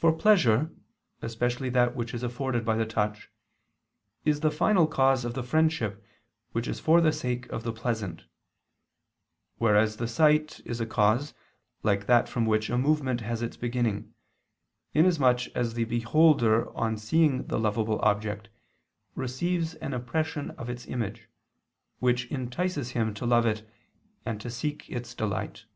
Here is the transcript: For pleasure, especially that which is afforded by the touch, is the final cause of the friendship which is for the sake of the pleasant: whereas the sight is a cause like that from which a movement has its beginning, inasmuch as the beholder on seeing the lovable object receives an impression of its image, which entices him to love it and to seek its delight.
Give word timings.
For 0.00 0.14
pleasure, 0.14 0.74
especially 1.20 1.68
that 1.68 1.94
which 1.94 2.14
is 2.14 2.22
afforded 2.22 2.64
by 2.64 2.74
the 2.74 2.86
touch, 2.86 3.28
is 4.24 4.40
the 4.40 4.50
final 4.50 4.86
cause 4.86 5.26
of 5.26 5.34
the 5.34 5.42
friendship 5.42 6.02
which 6.52 6.66
is 6.66 6.80
for 6.80 7.02
the 7.02 7.12
sake 7.12 7.46
of 7.50 7.64
the 7.64 7.72
pleasant: 7.74 8.24
whereas 9.58 9.98
the 9.98 10.08
sight 10.08 10.60
is 10.64 10.80
a 10.80 10.86
cause 10.86 11.34
like 11.82 12.06
that 12.06 12.30
from 12.30 12.46
which 12.46 12.70
a 12.70 12.78
movement 12.78 13.20
has 13.20 13.42
its 13.42 13.58
beginning, 13.58 14.14
inasmuch 14.94 15.48
as 15.54 15.74
the 15.74 15.84
beholder 15.84 16.74
on 16.74 16.96
seeing 16.96 17.46
the 17.48 17.58
lovable 17.60 18.00
object 18.00 18.48
receives 19.14 19.74
an 19.74 19.92
impression 19.92 20.50
of 20.52 20.70
its 20.70 20.86
image, 20.86 21.28
which 21.98 22.24
entices 22.30 22.92
him 22.92 23.12
to 23.12 23.26
love 23.26 23.44
it 23.44 23.68
and 24.24 24.40
to 24.40 24.48
seek 24.48 24.88
its 24.88 25.14
delight. 25.14 25.66